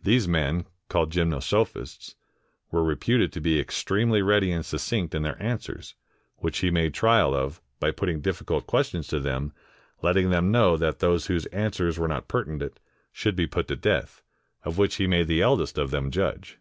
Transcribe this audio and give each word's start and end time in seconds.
These 0.00 0.28
men, 0.28 0.64
called 0.88 1.10
Gymnosophists, 1.10 2.14
were 2.70 2.84
reputed 2.84 3.32
to 3.32 3.40
be 3.40 3.58
extremely 3.58 4.22
ready 4.22 4.52
and 4.52 4.64
succinct 4.64 5.12
in 5.12 5.22
their 5.24 5.42
answers, 5.42 5.96
which 6.36 6.58
he 6.58 6.70
made 6.70 6.94
trial 6.94 7.34
of, 7.34 7.60
by 7.80 7.90
putting 7.90 8.20
difficult 8.20 8.68
questions 8.68 9.08
to 9.08 9.18
them, 9.18 9.52
letting 10.02 10.30
them 10.30 10.52
know 10.52 10.76
that 10.76 11.00
those 11.00 11.26
whose 11.26 11.46
answers 11.46 11.98
were 11.98 12.06
not 12.06 12.28
pertinent, 12.28 12.78
should 13.10 13.34
be 13.34 13.48
put 13.48 13.66
to 13.66 13.74
death, 13.74 14.22
of 14.62 14.78
which 14.78 14.94
he 14.98 15.08
made 15.08 15.26
the 15.26 15.42
eldest 15.42 15.78
of 15.78 15.90
them 15.90 16.12
judge. 16.12 16.60